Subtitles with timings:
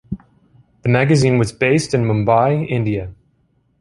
[0.81, 3.13] The magazine was based in Mumbai, India.